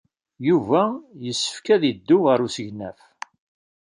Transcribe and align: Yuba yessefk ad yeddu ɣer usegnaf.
Yuba 0.47 0.81
yessefk 1.25 1.65
ad 1.75 1.83
yeddu 1.85 2.17
ɣer 2.27 2.39
usegnaf. 2.47 2.99